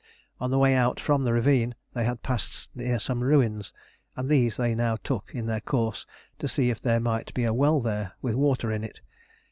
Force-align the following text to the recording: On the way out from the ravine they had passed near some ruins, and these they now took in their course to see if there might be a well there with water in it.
On 0.39 0.49
the 0.49 0.57
way 0.57 0.73
out 0.73 0.99
from 0.99 1.25
the 1.25 1.31
ravine 1.31 1.75
they 1.93 2.05
had 2.05 2.23
passed 2.23 2.69
near 2.73 2.97
some 2.97 3.21
ruins, 3.23 3.71
and 4.15 4.27
these 4.31 4.57
they 4.57 4.73
now 4.73 4.95
took 4.95 5.35
in 5.35 5.45
their 5.45 5.61
course 5.61 6.07
to 6.39 6.47
see 6.47 6.71
if 6.71 6.81
there 6.81 6.99
might 6.99 7.31
be 7.35 7.43
a 7.43 7.53
well 7.53 7.79
there 7.79 8.13
with 8.19 8.33
water 8.33 8.71
in 8.71 8.83
it. 8.83 9.01